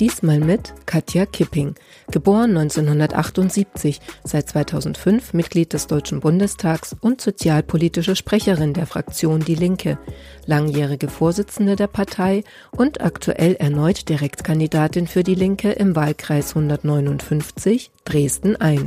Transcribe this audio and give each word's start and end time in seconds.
Diesmal 0.00 0.38
mit 0.38 0.74
Katja 0.86 1.26
Kipping, 1.26 1.74
geboren 2.12 2.56
1978, 2.56 4.00
seit 4.22 4.48
2005 4.48 5.34
Mitglied 5.34 5.72
des 5.72 5.88
Deutschen 5.88 6.20
Bundestags 6.20 6.94
und 7.00 7.20
sozialpolitische 7.20 8.14
Sprecherin 8.14 8.74
der 8.74 8.86
Fraktion 8.86 9.40
Die 9.40 9.56
Linke, 9.56 9.98
langjährige 10.46 11.08
Vorsitzende 11.08 11.74
der 11.74 11.88
Partei 11.88 12.44
und 12.70 13.00
aktuell 13.00 13.56
erneut 13.56 14.08
Direktkandidatin 14.08 15.08
für 15.08 15.24
Die 15.24 15.34
Linke 15.34 15.72
im 15.72 15.96
Wahlkreis 15.96 16.50
159 16.54 17.90
Dresden 18.04 18.56
I. 18.62 18.78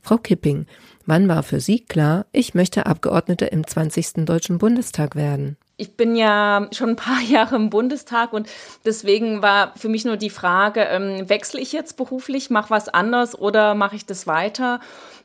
Frau 0.00 0.16
Kipping, 0.16 0.66
wann 1.06 1.28
war 1.28 1.44
für 1.44 1.60
Sie 1.60 1.84
klar, 1.84 2.26
ich 2.32 2.54
möchte 2.54 2.86
Abgeordnete 2.86 3.44
im 3.44 3.64
20. 3.64 4.24
Deutschen 4.24 4.58
Bundestag 4.58 5.14
werden? 5.14 5.56
Ich 5.78 5.96
bin 5.96 6.16
ja 6.16 6.68
schon 6.72 6.90
ein 6.90 6.96
paar 6.96 7.20
Jahre 7.26 7.56
im 7.56 7.70
Bundestag 7.70 8.32
und 8.32 8.48
deswegen 8.84 9.40
war 9.40 9.72
für 9.76 9.88
mich 9.88 10.04
nur 10.04 10.16
die 10.16 10.28
Frage, 10.28 10.80
ähm, 10.82 11.28
wechsle 11.28 11.60
ich 11.60 11.72
jetzt 11.72 11.96
beruflich, 11.96 12.50
mache 12.50 12.70
was 12.70 12.88
anders 12.88 13.38
oder 13.38 13.74
mache 13.74 13.96
ich 13.96 14.04
das 14.04 14.26
weiter? 14.26 14.80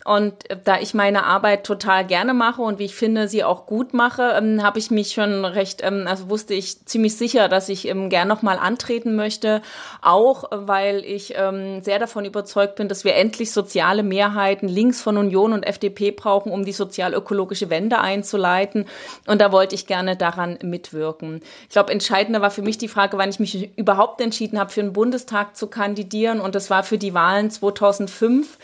Und 0.06 0.50
äh, 0.50 0.58
da 0.62 0.80
ich 0.80 0.94
meine 0.94 1.26
Arbeit 1.26 1.66
total 1.66 2.06
gerne 2.06 2.34
mache 2.34 2.62
und 2.62 2.78
wie 2.78 2.86
ich 2.86 2.96
finde, 2.96 3.28
sie 3.28 3.44
auch 3.44 3.66
gut 3.66 3.94
mache, 3.94 4.34
ähm, 4.38 4.62
habe 4.62 4.78
ich 4.78 4.92
mich 4.92 5.12
schon 5.12 5.46
recht, 5.46 5.82
ähm, 5.84 6.06
also 6.08 6.30
wusste 6.30 6.54
ich 6.54 6.86
ziemlich 6.86 7.18
sicher, 7.18 7.48
dass 7.48 7.70
ich 7.70 7.84
gern 7.84 8.28
nochmal 8.28 8.60
antreten 8.60 9.16
möchte. 9.16 9.62
Auch 10.02 10.44
weil 10.52 11.04
ich 11.06 11.34
sehr 11.36 12.00
davon 12.00 12.26
überzeugt 12.26 12.76
bin, 12.76 12.88
dass 12.88 13.04
wir 13.04 13.16
endlich 13.16 13.52
soziale 13.52 14.04
Mehrheiten 14.04 14.68
links 14.68 15.02
von 15.02 15.18
Union 15.18 15.54
und 15.54 15.64
FDP 15.64 16.12
brauchen, 16.12 16.52
um 16.52 16.64
die 16.64 16.72
sozial-ökologische 16.72 17.70
Wende 17.70 18.00
einzuleiten. 18.00 18.86
Und 19.28 19.42
da 19.42 19.52
wollte 19.52 19.76
ich 19.76 19.88
gerne 19.88 20.16
daran 20.16 20.43
mitwirken. 20.62 21.42
Ich 21.64 21.70
glaube, 21.70 21.92
entscheidender 21.92 22.42
war 22.42 22.52
für 22.52 22.62
mich 22.62 22.78
die 22.78 22.88
Frage, 22.88 23.18
wann 23.18 23.30
ich 23.30 23.40
mich 23.40 23.78
überhaupt 23.78 24.22
entschieden 24.22 24.60
habe, 24.60 24.72
für 24.72 24.82
den 24.82 24.94
Bundestag 24.94 25.56
zu 25.56 25.68
kandidieren. 25.68 26.40
Und 26.40 26.56
das 26.56 26.70
war 26.70 26.84
für 26.84 26.98
die 26.98 27.14
Wahlen 27.14 27.50
2005 27.50 28.58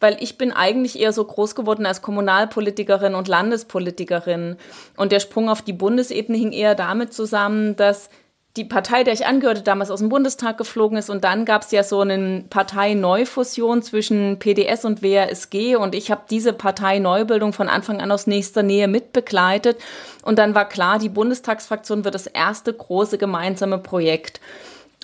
weil 0.00 0.18
ich 0.20 0.36
bin 0.36 0.52
eigentlich 0.52 0.98
eher 0.98 1.14
so 1.14 1.24
groß 1.24 1.54
geworden 1.54 1.86
als 1.86 2.02
Kommunalpolitikerin 2.02 3.14
und 3.14 3.26
Landespolitikerin. 3.26 4.56
Und 4.98 5.12
der 5.12 5.20
Sprung 5.20 5.48
auf 5.48 5.62
die 5.62 5.72
Bundesebene 5.72 6.36
hing 6.36 6.52
eher 6.52 6.74
damit 6.74 7.14
zusammen, 7.14 7.74
dass 7.76 8.10
die 8.56 8.64
Partei, 8.64 9.02
der 9.02 9.14
ich 9.14 9.26
angehörte, 9.26 9.62
damals 9.62 9.90
aus 9.90 9.98
dem 9.98 10.08
Bundestag 10.08 10.58
geflogen 10.58 10.96
ist. 10.96 11.10
Und 11.10 11.24
dann 11.24 11.44
gab 11.44 11.62
es 11.62 11.72
ja 11.72 11.82
so 11.82 12.00
eine 12.00 12.44
Parteineufusion 12.48 13.82
zwischen 13.82 14.38
PDS 14.38 14.84
und 14.84 15.02
WRSG. 15.02 15.74
Und 15.74 15.94
ich 15.94 16.12
habe 16.12 16.22
diese 16.30 16.52
Parteieneubildung 16.52 17.52
von 17.52 17.68
Anfang 17.68 18.00
an 18.00 18.12
aus 18.12 18.28
nächster 18.28 18.62
Nähe 18.62 18.86
mitbegleitet. 18.86 19.78
Und 20.22 20.38
dann 20.38 20.54
war 20.54 20.68
klar, 20.68 21.00
die 21.00 21.08
Bundestagsfraktion 21.08 22.04
wird 22.04 22.14
das 22.14 22.28
erste 22.28 22.72
große 22.72 23.18
gemeinsame 23.18 23.78
Projekt. 23.78 24.40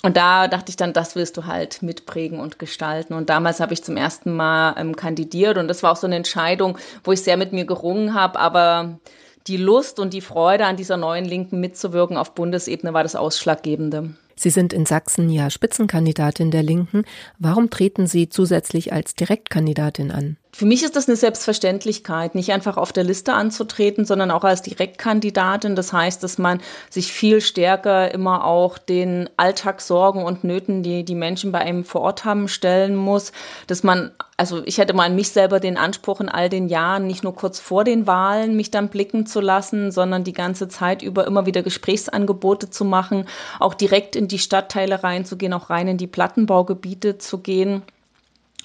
Und 0.02 0.16
da 0.16 0.48
dachte 0.48 0.70
ich 0.70 0.76
dann, 0.76 0.92
das 0.92 1.16
willst 1.16 1.36
du 1.36 1.46
halt 1.46 1.82
mitprägen 1.82 2.38
und 2.38 2.58
gestalten. 2.58 3.14
Und 3.14 3.28
damals 3.30 3.60
habe 3.60 3.74
ich 3.74 3.82
zum 3.82 3.96
ersten 3.96 4.34
Mal 4.34 4.74
ähm, 4.78 4.96
kandidiert 4.96 5.58
und 5.58 5.68
das 5.68 5.82
war 5.82 5.92
auch 5.92 5.96
so 5.96 6.06
eine 6.06 6.16
Entscheidung, 6.16 6.78
wo 7.04 7.12
ich 7.12 7.22
sehr 7.22 7.36
mit 7.36 7.52
mir 7.52 7.66
gerungen 7.66 8.14
habe, 8.14 8.38
aber 8.38 8.98
die 9.46 9.56
Lust 9.56 9.98
und 9.98 10.12
die 10.12 10.20
Freude 10.20 10.66
an 10.66 10.76
dieser 10.76 10.96
neuen 10.96 11.24
Linken 11.24 11.60
mitzuwirken 11.60 12.16
auf 12.16 12.34
Bundesebene 12.34 12.92
war 12.92 13.02
das 13.02 13.16
Ausschlaggebende. 13.16 14.14
Sie 14.36 14.50
sind 14.50 14.72
in 14.72 14.86
Sachsen 14.86 15.28
ja 15.28 15.50
Spitzenkandidatin 15.50 16.50
der 16.50 16.62
Linken. 16.62 17.04
Warum 17.38 17.68
treten 17.68 18.06
Sie 18.06 18.28
zusätzlich 18.28 18.92
als 18.92 19.14
Direktkandidatin 19.14 20.10
an? 20.10 20.36
Für 20.52 20.66
mich 20.66 20.82
ist 20.82 20.96
das 20.96 21.06
eine 21.08 21.16
Selbstverständlichkeit, 21.16 22.34
nicht 22.34 22.52
einfach 22.52 22.76
auf 22.76 22.92
der 22.92 23.04
Liste 23.04 23.34
anzutreten, 23.34 24.04
sondern 24.04 24.32
auch 24.32 24.42
als 24.42 24.62
Direktkandidatin. 24.62 25.76
Das 25.76 25.92
heißt, 25.92 26.24
dass 26.24 26.38
man 26.38 26.60
sich 26.90 27.12
viel 27.12 27.40
stärker 27.40 28.12
immer 28.12 28.44
auch 28.44 28.76
den 28.76 29.30
Alltagssorgen 29.36 30.24
und 30.24 30.42
Nöten, 30.42 30.82
die 30.82 31.04
die 31.04 31.14
Menschen 31.14 31.52
bei 31.52 31.60
einem 31.60 31.84
vor 31.84 32.00
Ort 32.00 32.24
haben, 32.24 32.48
stellen 32.48 32.96
muss. 32.96 33.30
Dass 33.68 33.84
man, 33.84 34.10
also 34.36 34.62
ich 34.64 34.78
hätte 34.78 34.92
mal 34.92 35.06
an 35.06 35.14
mich 35.14 35.30
selber 35.30 35.60
den 35.60 35.76
Anspruch 35.76 36.20
in 36.20 36.28
all 36.28 36.48
den 36.48 36.68
Jahren, 36.68 37.06
nicht 37.06 37.22
nur 37.22 37.34
kurz 37.34 37.60
vor 37.60 37.84
den 37.84 38.08
Wahlen 38.08 38.56
mich 38.56 38.72
dann 38.72 38.88
blicken 38.88 39.26
zu 39.26 39.40
lassen, 39.40 39.92
sondern 39.92 40.24
die 40.24 40.32
ganze 40.32 40.66
Zeit 40.66 41.02
über 41.02 41.28
immer 41.28 41.46
wieder 41.46 41.62
Gesprächsangebote 41.62 42.70
zu 42.70 42.84
machen, 42.84 43.28
auch 43.60 43.74
direkt 43.74 44.16
in 44.16 44.26
die 44.26 44.40
Stadtteile 44.40 45.04
reinzugehen, 45.04 45.52
auch 45.52 45.70
rein 45.70 45.86
in 45.86 45.96
die 45.96 46.08
Plattenbaugebiete 46.08 47.18
zu 47.18 47.38
gehen. 47.38 47.82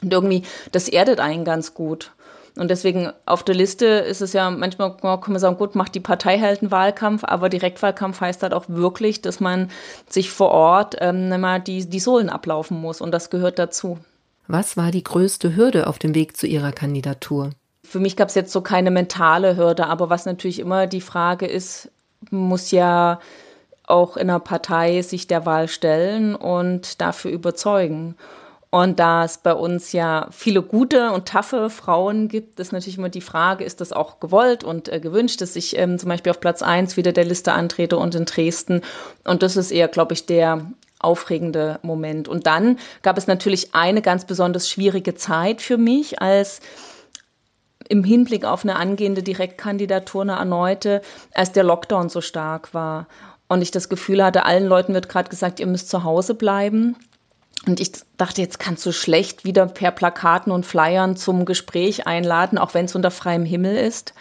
Und 0.01 0.11
irgendwie, 0.11 0.43
das 0.71 0.89
erdet 0.89 1.19
einen 1.19 1.45
ganz 1.45 1.73
gut. 1.73 2.11
Und 2.57 2.69
deswegen 2.69 3.11
auf 3.25 3.43
der 3.43 3.55
Liste 3.55 3.85
ist 3.85 4.21
es 4.21 4.31
ja 4.31 4.49
manchmal, 4.49 4.95
kann 4.95 5.19
man 5.27 5.39
sagen, 5.39 5.57
gut, 5.57 5.75
macht 5.75 5.93
die 5.93 5.99
Partei 5.99 6.39
halt 6.39 6.61
einen 6.61 6.71
Wahlkampf, 6.71 7.23
aber 7.25 7.49
Direktwahlkampf 7.49 8.21
heißt 8.21 8.43
halt 8.43 8.53
auch 8.53 8.65
wirklich, 8.67 9.21
dass 9.21 9.41
man 9.41 9.69
sich 10.07 10.29
vor 10.31 10.51
Ort 10.51 10.95
ähm, 10.99 11.33
die, 11.67 11.85
die 11.85 11.99
Sohlen 11.99 12.29
ablaufen 12.29 12.79
muss 12.79 13.01
und 13.01 13.11
das 13.11 13.29
gehört 13.29 13.59
dazu. 13.59 13.99
Was 14.47 14.77
war 14.77 14.91
die 14.91 15.03
größte 15.03 15.55
Hürde 15.55 15.87
auf 15.87 15.99
dem 15.99 16.15
Weg 16.15 16.37
zu 16.37 16.47
Ihrer 16.47 16.71
Kandidatur? 16.71 17.49
Für 17.83 17.99
mich 17.99 18.15
gab 18.15 18.29
es 18.29 18.35
jetzt 18.35 18.51
so 18.51 18.61
keine 18.61 18.91
mentale 18.91 19.57
Hürde, 19.57 19.87
aber 19.87 20.09
was 20.09 20.25
natürlich 20.25 20.59
immer 20.59 20.87
die 20.87 21.01
Frage 21.01 21.47
ist, 21.47 21.91
muss 22.31 22.71
ja 22.71 23.19
auch 23.85 24.17
in 24.17 24.29
einer 24.29 24.39
Partei 24.39 25.01
sich 25.01 25.27
der 25.27 25.45
Wahl 25.45 25.67
stellen 25.67 26.35
und 26.35 27.01
dafür 27.01 27.31
überzeugen. 27.31 28.15
Und 28.71 28.99
da 28.99 29.23
es 29.23 29.37
bei 29.37 29.53
uns 29.53 29.93
ja 29.93 30.27
viele 30.31 30.61
gute 30.61 31.11
und 31.11 31.27
taffe 31.27 31.69
Frauen 31.69 32.27
gibt, 32.27 32.59
ist 32.59 32.73
natürlich 32.73 32.97
immer 32.97 33.09
die 33.09 33.21
Frage, 33.21 33.63
ist 33.63 33.79
das 33.79 33.93
auch 33.93 34.19
gewollt 34.19 34.63
und 34.63 34.89
äh, 34.89 34.99
gewünscht, 34.99 35.41
dass 35.41 35.55
ich 35.55 35.77
ähm, 35.77 35.97
zum 35.97 36.09
Beispiel 36.09 36.31
auf 36.31 36.41
Platz 36.41 36.61
1 36.61 36.97
wieder 36.97 37.13
der 37.13 37.25
Liste 37.25 37.53
antrete 37.53 37.97
und 37.97 38.15
in 38.15 38.25
Dresden. 38.25 38.81
Und 39.23 39.43
das 39.43 39.55
ist 39.55 39.71
eher, 39.71 39.87
glaube 39.87 40.13
ich, 40.13 40.25
der 40.25 40.71
aufregende 40.99 41.79
Moment. 41.83 42.27
Und 42.27 42.47
dann 42.47 42.79
gab 43.01 43.17
es 43.17 43.27
natürlich 43.27 43.75
eine 43.75 44.01
ganz 44.01 44.25
besonders 44.25 44.69
schwierige 44.69 45.15
Zeit 45.15 45.61
für 45.61 45.77
mich, 45.77 46.21
als 46.21 46.59
im 47.87 48.03
Hinblick 48.03 48.45
auf 48.45 48.63
eine 48.63 48.75
angehende 48.75 49.23
Direktkandidatur, 49.23 50.23
eine 50.23 50.33
erneute, 50.33 51.01
als 51.33 51.51
der 51.51 51.63
Lockdown 51.63 52.09
so 52.09 52.21
stark 52.21 52.73
war. 52.73 53.07
Und 53.47 53.61
ich 53.61 53.71
das 53.71 53.89
Gefühl 53.89 54.23
hatte, 54.23 54.43
allen 54.45 54.65
Leuten 54.65 54.93
wird 54.93 55.07
gerade 55.07 55.29
gesagt, 55.29 55.59
ihr 55.59 55.67
müsst 55.67 55.89
zu 55.89 56.03
Hause 56.03 56.33
bleiben. 56.33 56.95
Und 57.65 57.79
ich 57.79 57.91
dachte, 58.17 58.41
jetzt 58.41 58.59
kannst 58.59 58.85
du 58.85 58.91
schlecht 58.91 59.45
wieder 59.45 59.65
per 59.65 59.91
Plakaten 59.91 60.51
und 60.51 60.65
Flyern 60.65 61.15
zum 61.15 61.45
Gespräch 61.45 62.05
einladen, 62.05 62.57
auch 62.57 62.73
wenn 62.73 62.85
es 62.85 62.95
unter 62.95 63.11
freiem 63.11 63.45
Himmel 63.45 63.75
ist. 63.75 64.13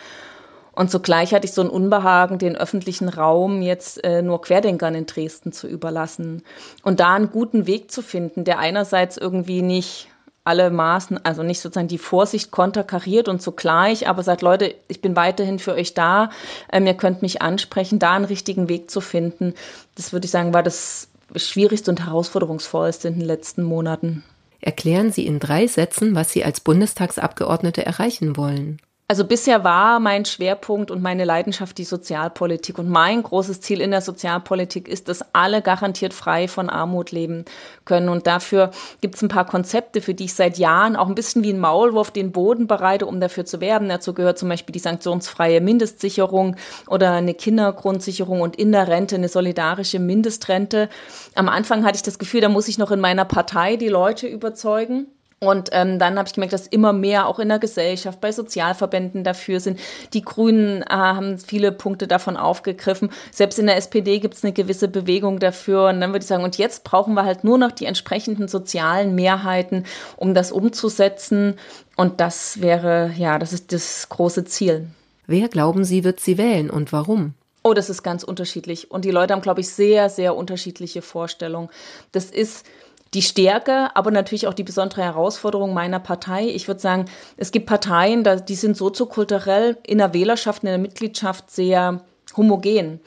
Und 0.73 0.91
zugleich 0.91 1.33
hatte 1.33 1.47
ich 1.47 1.53
so 1.53 1.63
ein 1.63 1.69
Unbehagen, 1.69 2.39
den 2.39 2.57
öffentlichen 2.57 3.09
Raum 3.09 3.63
jetzt 3.63 4.03
äh, 4.03 4.23
nur 4.23 4.41
Querdenkern 4.41 4.95
in 4.95 5.07
Dresden 5.07 5.53
zu 5.53 5.69
überlassen. 5.69 6.43
Und 6.83 7.01
da 7.01 7.15
einen 7.15 7.31
guten 7.31 7.67
Weg 7.67 7.93
zu 7.93 8.03
finden, 8.03 8.45
der 8.45 8.59
einerseits 8.59 9.17
irgendwie 9.17 9.63
nicht 9.63 10.09
alle 10.43 10.71
Maßen, 10.71 11.25
also 11.25 11.43
nicht 11.43 11.61
sozusagen 11.61 11.89
die 11.89 11.99
Vorsicht 11.99 12.51
konterkariert 12.51 13.29
und 13.29 13.41
zugleich, 13.41 14.09
aber 14.09 14.23
sagt, 14.23 14.43
Leute, 14.43 14.75
ich 14.89 15.01
bin 15.01 15.17
weiterhin 15.17 15.59
für 15.59 15.73
euch 15.73 15.95
da, 15.95 16.31
ähm, 16.71 16.87
ihr 16.87 16.95
könnt 16.95 17.23
mich 17.23 17.41
ansprechen, 17.41 17.99
da 17.99 18.13
einen 18.13 18.27
richtigen 18.27 18.69
Weg 18.69 18.91
zu 18.91 19.01
finden. 19.01 19.55
Das 19.95 20.13
würde 20.13 20.27
ich 20.27 20.31
sagen, 20.31 20.53
war 20.53 20.63
das 20.63 21.09
schwierigste 21.37 21.91
und 21.91 22.05
herausforderungsvollste 22.05 23.09
in 23.09 23.15
den 23.15 23.27
letzten 23.27 23.63
Monaten. 23.63 24.25
Erklären 24.61 25.13
Sie 25.13 25.27
in 25.27 25.41
drei 25.41 25.67
Sätzen, 25.67 26.15
was 26.15 26.33
Sie 26.33 26.45
als 26.45 26.61
Bundestagsabgeordnete 26.61 27.85
erreichen 27.85 28.37
wollen. 28.37 28.81
Also 29.07 29.27
bisher 29.27 29.65
war 29.65 30.01
mein 30.01 30.25
Schwerpunkt 30.25 30.91
und 30.91 31.03
meine 31.03 31.27
Leidenschaft 31.27 31.77
die 31.77 31.85
Sozialpolitik. 31.85 32.79
Und 32.79 32.89
mein 32.89 33.23
großes 33.23 33.61
Ziel 33.61 33.83
in 33.83 33.91
der 33.91 34.01
Sozialpolitik 34.01 34.89
ist, 34.89 35.09
dass 35.09 35.23
alle 35.35 35.61
garantiert 35.61 36.15
frei 36.15 36.49
von 36.49 36.71
Armut 36.71 37.11
leben 37.11 37.45
können. 37.85 38.09
Und 38.09 38.27
dafür 38.27 38.71
gibt 39.03 39.17
es 39.17 39.23
ein 39.23 39.29
paar 39.29 39.45
Konzepte, 39.45 40.01
für 40.01 40.15
die 40.15 40.25
ich 40.25 40.33
seit 40.33 40.57
Jahren 40.57 40.97
auch 40.97 41.07
ein 41.07 41.15
bisschen 41.15 41.45
wie 41.45 41.53
ein 41.53 41.61
Maulwurf 41.61 42.13
den 42.13 42.33
Boden 42.33 42.67
bereite, 42.67 43.05
um 43.05 43.21
dafür 43.21 43.45
zu 43.45 43.61
werben. 43.61 43.91
Dazu 43.91 44.15
gehört 44.15 44.39
zum 44.39 44.49
Beispiel 44.49 44.73
die 44.73 44.79
sanktionsfreie 44.79 45.61
Mindestsicherung 45.61 46.57
oder 46.87 47.13
eine 47.13 47.35
Kindergrundsicherung 47.35 48.41
und 48.41 48.57
in 48.57 48.73
der 48.73 48.89
Rente 48.89 49.17
eine 49.17 49.29
solidarische 49.29 49.99
Mindestrente. 49.99 50.89
Am 51.35 51.51
Anfang 51.51 51.85
hatte 51.85 51.97
ich 51.97 52.03
das 52.03 52.19
Gefühl, 52.19 52.41
da 52.41 52.49
muss 52.49 52.69
ich 52.69 52.79
noch 52.79 52.91
in 52.91 53.01
meiner 53.01 53.27
Partei 53.27 53.77
die 53.77 53.89
Leute 53.89 54.27
überzeugen. 54.27 55.09
Und 55.47 55.71
ähm, 55.73 55.99
dann 55.99 56.19
habe 56.19 56.27
ich 56.27 56.35
gemerkt, 56.35 56.53
dass 56.53 56.67
immer 56.67 56.93
mehr 56.93 57.27
auch 57.27 57.39
in 57.39 57.49
der 57.49 57.59
Gesellschaft, 57.59 58.21
bei 58.21 58.33
Sozialverbänden 58.33 59.25
dafür 59.25 59.61
sind. 59.61 59.81
Die 60.13 60.23
Grünen 60.23 60.83
äh, 60.83 60.87
haben 60.89 61.39
viele 61.39 61.73
Punkte 61.73 62.07
davon 62.07 62.37
aufgegriffen. 62.37 63.11
Selbst 63.31 63.59
in 63.59 63.67
der 63.67 63.77
SPD 63.77 64.19
gibt 64.19 64.35
es 64.35 64.45
eine 64.45 64.53
gewisse 64.53 64.89
Bewegung 64.89 65.39
dafür. 65.39 65.89
Und 65.89 66.01
dann 66.01 66.11
würde 66.11 66.23
ich 66.23 66.27
sagen, 66.27 66.45
und 66.45 66.59
jetzt 66.59 66.85
brauchen 66.85 67.15
wir 67.15 67.25
halt 67.25 67.45
nur 67.45 67.59
noch 67.59 67.73
die 67.73 67.87
entsprechenden 67.87 68.49
sozialen 68.49 69.15
Mehrheiten, 69.15 69.85
um 70.17 70.35
das 70.35 70.53
umzusetzen. 70.53 71.55
Und 71.97 72.21
das 72.21 72.61
wäre, 72.61 73.13
ja, 73.17 73.39
das 73.39 73.53
ist 73.53 73.73
das 73.73 74.09
große 74.09 74.45
Ziel. 74.45 74.89
Wer 75.27 75.49
glauben 75.49 75.85
Sie, 75.85 76.05
wird 76.05 76.21
sie 76.21 76.37
wählen 76.37 76.71
und 76.71 76.93
warum? 76.93 77.35
Oh, 77.63 77.73
das 77.73 77.89
ist 77.89 78.03
ganz 78.03 78.25
unterschiedlich. 78.25 78.91
Und 78.91 79.07
die 79.07 79.11
Leute 79.11 79.33
haben, 79.33 79.41
glaube 79.41 79.63
ich, 79.63 79.71
sehr, 79.71 80.11
sehr 80.11 80.37
unterschiedliche 80.37 81.01
Vorstellungen. 81.01 81.71
Das 82.13 82.27
ist 82.27 82.67
die 83.15 83.23
Stärke, 83.23 83.95
aber 83.95 84.11
natürlich 84.11 84.47
auch 84.47 84.55
die 84.55 84.65
besondere 84.65 85.03
Herausforderung 85.03 85.73
meiner 85.73 86.01
Partei. 86.01 86.49
Ich 86.49 86.67
würde 86.69 86.81
sagen, 86.81 87.07
es 87.37 87.53
gibt 87.53 87.67
Parteien, 87.67 88.25
die 88.47 88.55
sind 88.55 88.77
soziokulturell 88.77 89.79
in 89.87 89.99
der 89.99 90.13
Wählerschaft, 90.13 90.63
in 90.63 90.69
der 90.69 90.79
Mitgliedschaft 90.79 91.51
sehr 91.51 92.01
homogen. 92.37 93.01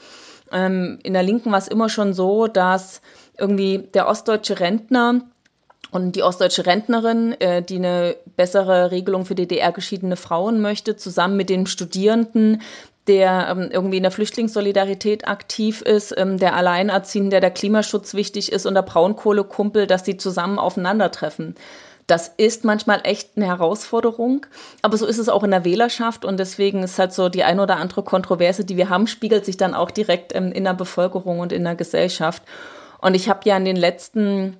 Ähm, 0.50 0.98
in 1.02 1.12
der 1.12 1.22
Linken 1.22 1.52
war 1.52 1.58
es 1.58 1.68
immer 1.68 1.88
schon 1.88 2.14
so, 2.14 2.46
dass 2.46 3.02
irgendwie 3.36 3.78
der 3.92 4.08
ostdeutsche 4.08 4.60
Rentner 4.60 5.20
und 5.90 6.16
die 6.16 6.22
ostdeutsche 6.22 6.66
Rentnerin, 6.66 7.32
äh, 7.40 7.62
die 7.62 7.76
eine 7.76 8.16
bessere 8.36 8.90
Regelung 8.90 9.24
für 9.24 9.34
DDR-geschiedene 9.34 10.16
Frauen 10.16 10.60
möchte, 10.60 10.96
zusammen 10.96 11.36
mit 11.36 11.50
den 11.50 11.66
Studierenden, 11.66 12.62
der 13.08 13.48
ähm, 13.50 13.68
irgendwie 13.72 13.96
in 13.96 14.02
der 14.02 14.12
Flüchtlingssolidarität 14.12 15.26
aktiv 15.26 15.82
ist, 15.82 16.14
ähm, 16.16 16.38
der 16.38 16.54
Alleinerziehende, 16.54 17.30
der 17.30 17.40
der 17.40 17.50
Klimaschutz 17.50 18.14
wichtig 18.14 18.52
ist 18.52 18.66
und 18.66 18.74
der 18.74 18.82
Braunkohlekumpel, 18.82 19.86
dass 19.86 20.02
die 20.02 20.16
zusammen 20.16 20.58
aufeinandertreffen. 20.58 21.56
Das 22.06 22.28
ist 22.36 22.64
manchmal 22.64 23.00
echt 23.04 23.32
eine 23.36 23.46
Herausforderung, 23.46 24.46
aber 24.80 24.96
so 24.96 25.04
ist 25.04 25.18
es 25.18 25.28
auch 25.28 25.44
in 25.44 25.50
der 25.50 25.64
Wählerschaft 25.64 26.24
und 26.24 26.38
deswegen 26.38 26.82
ist 26.82 26.98
halt 26.98 27.12
so 27.12 27.28
die 27.28 27.44
ein 27.44 27.60
oder 27.60 27.76
andere 27.76 28.02
Kontroverse, 28.02 28.64
die 28.64 28.76
wir 28.76 28.88
haben, 28.88 29.06
spiegelt 29.06 29.44
sich 29.44 29.56
dann 29.56 29.74
auch 29.74 29.90
direkt 29.90 30.34
ähm, 30.34 30.52
in 30.52 30.64
der 30.64 30.74
Bevölkerung 30.74 31.40
und 31.40 31.52
in 31.52 31.64
der 31.64 31.74
Gesellschaft. 31.74 32.42
Und 33.00 33.14
ich 33.14 33.28
habe 33.28 33.40
ja 33.44 33.56
in 33.56 33.64
den 33.64 33.76
letzten 33.76 34.56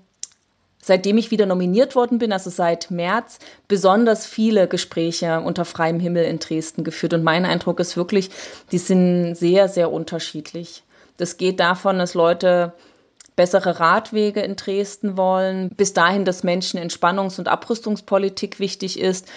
seitdem 0.82 1.18
ich 1.18 1.30
wieder 1.30 1.46
nominiert 1.46 1.94
worden 1.94 2.18
bin, 2.18 2.32
also 2.32 2.50
seit 2.50 2.90
März, 2.90 3.38
besonders 3.66 4.26
viele 4.26 4.68
Gespräche 4.68 5.40
unter 5.40 5.64
freiem 5.64 6.00
Himmel 6.00 6.24
in 6.24 6.38
Dresden 6.38 6.84
geführt. 6.84 7.14
Und 7.14 7.24
mein 7.24 7.44
Eindruck 7.44 7.80
ist 7.80 7.96
wirklich, 7.96 8.30
die 8.72 8.78
sind 8.78 9.34
sehr, 9.34 9.68
sehr 9.68 9.92
unterschiedlich. 9.92 10.82
Das 11.16 11.36
geht 11.36 11.60
davon, 11.60 11.98
dass 11.98 12.14
Leute 12.14 12.72
bessere 13.38 13.78
Radwege 13.78 14.40
in 14.40 14.56
Dresden 14.56 15.16
wollen, 15.16 15.70
bis 15.70 15.92
dahin, 15.94 16.24
dass 16.24 16.42
Menschen 16.42 16.80
Entspannungs- 16.80 17.38
und 17.38 17.46
Abrüstungspolitik 17.46 18.58
wichtig 18.58 18.98
ist, 18.98 19.28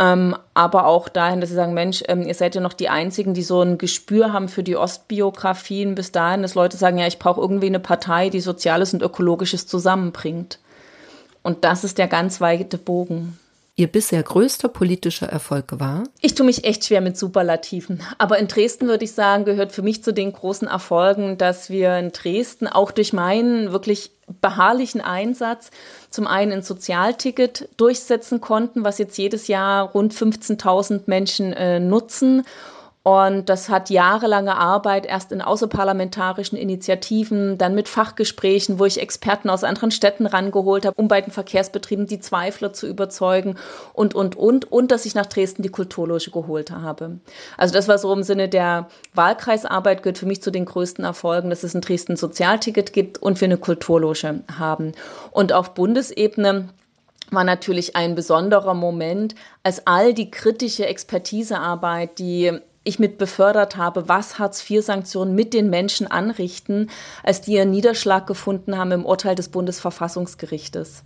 ähm, 0.00 0.36
aber 0.54 0.86
auch 0.86 1.08
dahin, 1.08 1.40
dass 1.40 1.50
sie 1.50 1.54
sagen, 1.54 1.72
Mensch, 1.72 2.02
ähm, 2.08 2.22
ihr 2.22 2.34
seid 2.34 2.56
ja 2.56 2.60
noch 2.60 2.72
die 2.72 2.88
Einzigen, 2.88 3.32
die 3.32 3.44
so 3.44 3.62
ein 3.62 3.78
Gespür 3.78 4.32
haben 4.32 4.48
für 4.48 4.64
die 4.64 4.76
Ostbiografien, 4.76 5.94
bis 5.94 6.10
dahin, 6.10 6.42
dass 6.42 6.56
Leute 6.56 6.76
sagen, 6.76 6.98
ja, 6.98 7.06
ich 7.06 7.20
brauche 7.20 7.40
irgendwie 7.40 7.68
eine 7.68 7.78
Partei, 7.78 8.28
die 8.28 8.40
Soziales 8.40 8.92
und 8.92 9.02
Ökologisches 9.02 9.68
zusammenbringt. 9.68 10.58
Und 11.44 11.62
das 11.62 11.84
ist 11.84 11.98
der 11.98 12.08
ganz 12.08 12.40
weite 12.40 12.78
Bogen. 12.78 13.38
Ihr 13.76 13.88
bisher 13.88 14.22
größter 14.22 14.68
politischer 14.68 15.26
Erfolg 15.26 15.80
war? 15.80 16.04
Ich 16.20 16.36
tue 16.36 16.46
mich 16.46 16.64
echt 16.64 16.84
schwer 16.84 17.00
mit 17.00 17.18
Superlativen. 17.18 18.00
Aber 18.18 18.38
in 18.38 18.46
Dresden 18.46 18.86
würde 18.86 19.04
ich 19.04 19.12
sagen, 19.12 19.44
gehört 19.44 19.72
für 19.72 19.82
mich 19.82 20.04
zu 20.04 20.12
den 20.12 20.32
großen 20.32 20.68
Erfolgen, 20.68 21.38
dass 21.38 21.70
wir 21.70 21.98
in 21.98 22.12
Dresden 22.12 22.68
auch 22.68 22.92
durch 22.92 23.12
meinen 23.12 23.72
wirklich 23.72 24.12
beharrlichen 24.40 25.00
Einsatz 25.00 25.70
zum 26.08 26.28
einen 26.28 26.52
ein 26.52 26.62
Sozialticket 26.62 27.68
durchsetzen 27.76 28.40
konnten, 28.40 28.84
was 28.84 28.98
jetzt 28.98 29.18
jedes 29.18 29.48
Jahr 29.48 29.90
rund 29.90 30.14
15.000 30.14 31.02
Menschen 31.06 31.52
äh, 31.52 31.80
nutzen 31.80 32.44
und 33.04 33.50
das 33.50 33.68
hat 33.68 33.90
jahrelange 33.90 34.56
Arbeit 34.56 35.04
erst 35.04 35.30
in 35.30 35.42
außerparlamentarischen 35.42 36.56
Initiativen, 36.56 37.58
dann 37.58 37.74
mit 37.74 37.86
Fachgesprächen, 37.86 38.78
wo 38.78 38.86
ich 38.86 38.98
Experten 38.98 39.50
aus 39.50 39.62
anderen 39.62 39.90
Städten 39.90 40.24
rangeholt 40.24 40.86
habe, 40.86 40.96
um 40.96 41.06
bei 41.06 41.20
den 41.20 41.30
Verkehrsbetrieben 41.30 42.06
die 42.06 42.18
Zweifler 42.18 42.72
zu 42.72 42.86
überzeugen 42.86 43.56
und, 43.92 44.14
und, 44.14 44.36
und, 44.36 44.72
und 44.72 44.90
dass 44.90 45.04
ich 45.04 45.14
nach 45.14 45.26
Dresden 45.26 45.62
die 45.62 45.68
Kulturloge 45.68 46.30
geholt 46.30 46.70
habe. 46.70 47.18
Also 47.58 47.74
das 47.74 47.88
war 47.88 47.98
so 47.98 48.10
im 48.10 48.22
Sinne 48.22 48.48
der 48.48 48.88
Wahlkreisarbeit, 49.12 50.02
gehört 50.02 50.16
für 50.16 50.24
mich 50.24 50.40
zu 50.40 50.50
den 50.50 50.64
größten 50.64 51.04
Erfolgen, 51.04 51.50
dass 51.50 51.62
es 51.62 51.74
in 51.74 51.82
Dresden 51.82 52.16
Sozialticket 52.16 52.94
gibt 52.94 53.18
und 53.20 53.38
wir 53.38 53.48
eine 53.48 53.58
Kulturloge 53.58 54.40
haben. 54.58 54.92
Und 55.30 55.52
auf 55.52 55.74
Bundesebene 55.74 56.70
war 57.30 57.44
natürlich 57.44 57.96
ein 57.96 58.14
besonderer 58.14 58.72
Moment, 58.72 59.34
als 59.62 59.86
all 59.86 60.14
die 60.14 60.30
kritische 60.30 60.86
Expertisearbeit, 60.86 62.18
die 62.18 62.60
ich 62.84 62.98
mit 62.98 63.18
befördert 63.18 63.76
habe, 63.76 64.08
was 64.08 64.38
Hartz-IV-Sanktionen 64.38 65.34
mit 65.34 65.54
den 65.54 65.70
Menschen 65.70 66.06
anrichten, 66.06 66.90
als 67.22 67.40
die 67.40 67.54
ihren 67.54 67.70
Niederschlag 67.70 68.26
gefunden 68.26 68.78
haben 68.78 68.92
im 68.92 69.06
Urteil 69.06 69.34
des 69.34 69.48
Bundesverfassungsgerichtes. 69.48 71.02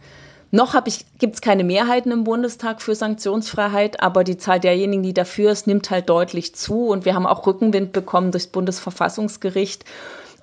Noch 0.51 0.75
gibt 1.19 1.35
es 1.35 1.41
keine 1.43 1.63
Mehrheiten 1.63 2.11
im 2.11 2.25
Bundestag 2.25 2.81
für 2.81 2.95
Sanktionsfreiheit, 2.95 4.03
aber 4.03 4.25
die 4.25 4.39
Zahl 4.39 4.61
derjenigen, 4.61 5.03
die 5.03 5.13
dafür 5.13 5.53
ist, 5.53 5.67
nimmt 5.67 5.91
halt 5.91 6.09
deutlich 6.09 6.55
zu. 6.55 6.87
Und 6.87 7.05
wir 7.05 7.15
haben 7.15 7.27
auch 7.27 7.47
Rückenwind 7.47 7.93
bekommen 7.93 8.33
durchs 8.33 8.47
Bundesverfassungsgericht. 8.47 9.85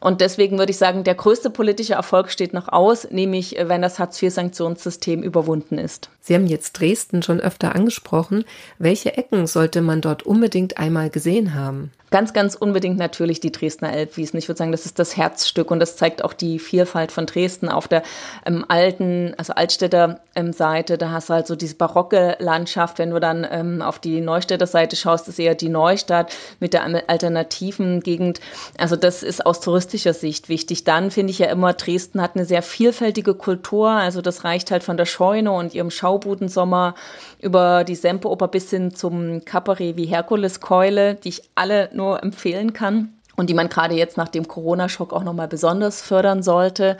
Und 0.05 0.21
deswegen 0.21 0.59
würde 0.59 0.69
ich 0.69 0.77
sagen, 0.77 1.03
der 1.03 1.15
größte 1.15 1.49
politische 1.49 1.95
Erfolg 1.95 2.29
steht 2.29 2.53
noch 2.53 2.67
aus, 2.67 3.09
nämlich 3.09 3.55
wenn 3.59 3.81
das 3.81 3.97
Hartz-IV-Sanktionssystem 3.97 5.23
überwunden 5.23 5.79
ist. 5.79 6.11
Sie 6.21 6.35
haben 6.35 6.45
jetzt 6.45 6.73
Dresden 6.73 7.23
schon 7.23 7.39
öfter 7.39 7.73
angesprochen. 7.73 8.45
Welche 8.77 9.17
Ecken 9.17 9.47
sollte 9.47 9.81
man 9.81 10.01
dort 10.01 10.21
unbedingt 10.21 10.77
einmal 10.77 11.09
gesehen 11.09 11.55
haben? 11.55 11.91
Ganz, 12.15 12.31
ganz 12.31 12.55
unbedingt 12.55 12.97
natürlich 12.97 13.41
die 13.41 13.51
Dresdner 13.51 13.91
Elbwiesen. 13.91 14.39
Ich 14.39 14.47
würde 14.47 14.57
sagen, 14.57 14.71
das 14.71 14.85
ist 14.85 14.99
das 14.99 15.17
Herzstück 15.17 15.69
und 15.69 15.81
das 15.81 15.97
zeigt 15.97 16.23
auch 16.23 16.31
die 16.31 16.59
Vielfalt 16.59 17.11
von 17.11 17.25
Dresden 17.25 17.67
auf 17.67 17.89
der 17.89 18.03
ähm, 18.45 18.63
alten, 18.69 19.33
also 19.37 19.51
Altstädter 19.51 20.21
ähm, 20.33 20.53
Seite. 20.53 20.97
Da 20.97 21.11
hast 21.11 21.27
du 21.27 21.33
halt 21.33 21.45
so 21.45 21.57
diese 21.57 21.75
barocke 21.75 22.37
Landschaft. 22.39 22.99
Wenn 22.99 23.09
du 23.09 23.19
dann 23.19 23.45
ähm, 23.51 23.81
auf 23.81 23.99
die 23.99 24.21
Neustädter 24.21 24.65
Seite 24.65 24.95
schaust, 24.95 25.27
ist 25.27 25.39
eher 25.39 25.55
die 25.55 25.67
Neustadt 25.67 26.33
mit 26.61 26.71
der 26.71 26.85
alternativen 26.85 27.99
Gegend. 27.99 28.39
Also 28.77 28.95
das 28.95 29.21
ist 29.21 29.45
aus 29.45 29.59
touristischer 29.59 30.13
Sicht 30.13 30.47
wichtig. 30.47 30.85
Dann 30.85 31.11
finde 31.11 31.31
ich 31.31 31.39
ja 31.39 31.47
immer, 31.47 31.73
Dresden 31.73 32.21
hat 32.21 32.37
eine 32.37 32.45
sehr 32.45 32.61
vielfältige 32.61 33.33
Kultur. 33.33 33.89
Also 33.89 34.21
das 34.21 34.45
reicht 34.45 34.71
halt 34.71 34.85
von 34.85 34.95
der 34.95 35.05
Scheune 35.05 35.51
und 35.51 35.73
ihrem 35.73 35.91
Schaubudensommer 35.91 36.95
über 37.41 37.83
die 37.83 37.95
Semperoper 37.95 38.47
bis 38.47 38.69
hin 38.69 38.95
zum 38.95 39.43
Kabarett 39.43 39.97
wie 39.97 40.05
Herkuleskeule, 40.05 41.15
die 41.15 41.29
ich 41.29 41.41
alle 41.55 41.89
nur 41.91 42.04
nur 42.05 42.23
empfehlen 42.23 42.73
kann 42.73 43.13
und 43.35 43.49
die 43.49 43.53
man 43.53 43.69
gerade 43.69 43.95
jetzt 43.95 44.17
nach 44.17 44.29
dem 44.29 44.47
Corona-Schock 44.47 45.11
auch 45.13 45.23
nochmal 45.23 45.47
besonders 45.47 46.01
fördern 46.01 46.43
sollte. 46.43 46.97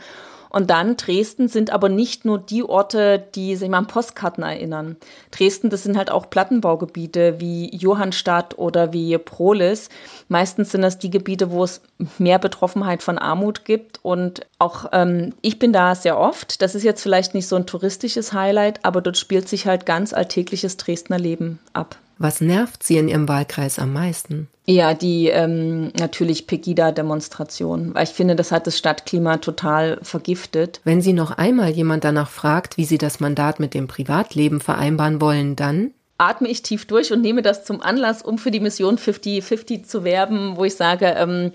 Und 0.48 0.70
dann 0.70 0.96
Dresden 0.96 1.48
sind 1.48 1.70
aber 1.70 1.88
nicht 1.88 2.24
nur 2.24 2.38
die 2.38 2.62
Orte, 2.62 3.22
die 3.34 3.56
sich 3.56 3.68
mal 3.68 3.78
an 3.78 3.88
Postkarten 3.88 4.42
erinnern. 4.42 4.96
Dresden, 5.30 5.70
das 5.70 5.82
sind 5.82 5.98
halt 5.98 6.10
auch 6.10 6.30
Plattenbaugebiete 6.30 7.40
wie 7.40 7.74
Johannstadt 7.76 8.56
oder 8.56 8.92
wie 8.92 9.18
Prolis. 9.18 9.90
Meistens 10.28 10.70
sind 10.70 10.82
das 10.82 10.98
die 10.98 11.10
Gebiete, 11.10 11.50
wo 11.50 11.64
es 11.64 11.82
mehr 12.18 12.38
Betroffenheit 12.38 13.02
von 13.02 13.18
Armut 13.18 13.64
gibt. 13.64 13.98
Und 14.02 14.46
auch 14.58 14.86
ähm, 14.92 15.34
ich 15.42 15.58
bin 15.58 15.72
da 15.72 15.94
sehr 15.94 16.18
oft. 16.18 16.62
Das 16.62 16.74
ist 16.74 16.84
jetzt 16.84 17.02
vielleicht 17.02 17.34
nicht 17.34 17.48
so 17.48 17.56
ein 17.56 17.66
touristisches 17.66 18.32
Highlight, 18.32 18.84
aber 18.84 19.02
dort 19.02 19.18
spielt 19.18 19.48
sich 19.48 19.66
halt 19.66 19.84
ganz 19.84 20.14
alltägliches 20.14 20.76
Dresdner 20.78 21.18
Leben 21.18 21.58
ab. 21.74 21.96
Was 22.18 22.40
nervt 22.40 22.82
Sie 22.82 22.96
in 22.96 23.08
Ihrem 23.08 23.28
Wahlkreis 23.28 23.78
am 23.78 23.92
meisten? 23.92 24.48
Ja, 24.68 24.94
die 24.94 25.28
ähm, 25.28 25.92
natürlich 25.98 26.48
Pegida-Demonstration, 26.48 27.94
weil 27.94 28.02
ich 28.02 28.10
finde, 28.10 28.34
das 28.34 28.50
hat 28.50 28.66
das 28.66 28.76
Stadtklima 28.76 29.36
total 29.36 29.98
vergiftet. 30.02 30.80
Wenn 30.82 31.00
Sie 31.00 31.12
noch 31.12 31.30
einmal 31.30 31.70
jemand 31.70 32.02
danach 32.02 32.28
fragt, 32.28 32.76
wie 32.76 32.84
Sie 32.84 32.98
das 32.98 33.20
Mandat 33.20 33.60
mit 33.60 33.74
dem 33.74 33.86
Privatleben 33.86 34.60
vereinbaren 34.60 35.20
wollen, 35.20 35.54
dann 35.54 35.92
atme 36.18 36.48
ich 36.48 36.62
tief 36.62 36.86
durch 36.86 37.12
und 37.12 37.20
nehme 37.20 37.42
das 37.42 37.64
zum 37.64 37.80
Anlass, 37.80 38.22
um 38.22 38.38
für 38.38 38.50
die 38.50 38.58
Mission 38.58 38.96
50-50 38.98 39.84
zu 39.84 40.02
werben, 40.02 40.56
wo 40.56 40.64
ich 40.64 40.74
sage, 40.74 41.06
ähm, 41.06 41.52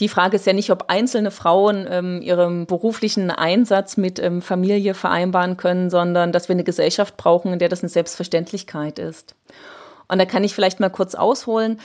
die 0.00 0.08
Frage 0.08 0.36
ist 0.36 0.46
ja 0.46 0.52
nicht, 0.52 0.70
ob 0.70 0.86
einzelne 0.88 1.30
Frauen 1.30 1.86
ähm, 1.88 2.22
ihren 2.22 2.66
beruflichen 2.66 3.30
Einsatz 3.30 3.96
mit 3.96 4.18
ähm, 4.18 4.42
Familie 4.42 4.94
vereinbaren 4.94 5.56
können, 5.56 5.90
sondern 5.90 6.32
dass 6.32 6.48
wir 6.48 6.54
eine 6.54 6.64
Gesellschaft 6.64 7.16
brauchen, 7.16 7.52
in 7.52 7.58
der 7.58 7.68
das 7.68 7.82
eine 7.82 7.90
Selbstverständlichkeit 7.90 8.98
ist. 8.98 9.36
Und 10.08 10.18
da 10.18 10.24
kann 10.24 10.42
ich 10.42 10.54
vielleicht 10.54 10.80
mal 10.80 10.88
kurz 10.88 11.14
ausholen. 11.14 11.80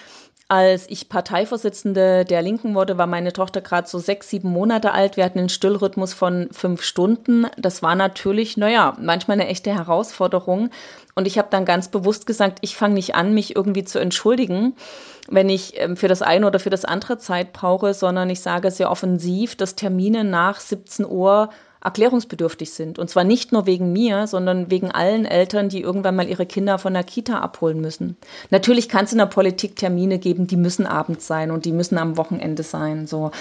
Als 0.56 0.88
ich 0.88 1.10
Parteivorsitzende 1.10 2.26
der 2.26 2.44
Linken 2.44 2.76
wurde, 2.76 2.96
war 3.00 3.08
meine 3.08 3.34
Tochter 3.34 3.60
gerade 3.60 3.88
so 3.88 3.98
sechs, 3.98 4.30
sieben 4.30 4.52
Monate 4.52 4.92
alt. 4.92 5.18
Wir 5.18 5.26
hatten 5.26 5.40
einen 5.40 5.50
Stillrhythmus 5.50 6.14
von 6.14 6.48
fünf 6.52 6.84
Stunden. 6.84 7.48
Das 7.58 7.82
war 7.82 7.96
natürlich, 7.96 8.56
naja, 8.56 8.96
manchmal 9.02 9.42
eine 9.42 9.50
echte 9.50 9.74
Herausforderung. 9.74 10.70
Und 11.16 11.26
ich 11.26 11.40
habe 11.40 11.48
dann 11.50 11.66
ganz 11.66 11.88
bewusst 11.88 12.28
gesagt, 12.28 12.60
ich 12.62 12.76
fange 12.76 12.94
nicht 12.94 13.16
an, 13.16 13.34
mich 13.34 13.56
irgendwie 13.56 13.84
zu 13.84 13.98
entschuldigen, 13.98 14.76
wenn 15.28 15.50
ich 15.50 15.82
ähm, 15.82 15.98
für 15.98 16.08
das 16.08 16.22
eine 16.22 16.46
oder 16.46 16.60
für 16.60 16.70
das 16.70 16.86
andere 16.86 17.18
Zeit 17.18 17.52
brauche, 17.52 17.96
sondern 17.96 18.30
ich 18.30 18.42
sage 18.42 18.70
sehr 18.70 18.92
offensiv, 18.92 19.56
dass 19.56 19.74
Termine 19.74 20.24
nach 20.24 20.60
17 20.60 21.08
Uhr 21.08 21.50
erklärungsbedürftig 21.84 22.72
sind. 22.72 22.98
Und 22.98 23.10
zwar 23.10 23.24
nicht 23.24 23.52
nur 23.52 23.66
wegen 23.66 23.92
mir, 23.92 24.26
sondern 24.28 24.72
wegen 24.72 24.92
allen 24.92 25.26
Eltern, 25.26 25.70
die 25.70 25.82
irgendwann 25.82 26.16
mal 26.16 26.28
ihre 26.28 26.46
Kinder 26.46 26.78
von 26.78 26.94
der 26.94 27.04
Kita 27.04 27.40
abholen 27.40 27.82
müssen. 27.82 28.16
Natürlich 28.50 28.88
kann 28.88 29.06
es 29.06 29.12
in 29.12 29.18
der 29.18 29.26
Politik 29.26 29.76
Termine 29.76 30.18
geben, 30.18 30.48
die 30.48 30.56
müssen 30.56 30.88
abends 30.88 31.28
sein 31.28 31.52
und 31.52 31.66
die 31.66 31.74
müssen 31.74 31.98
am 31.98 32.18
Wochenende 32.18 32.64
sein, 32.64 33.06
so 33.06 33.32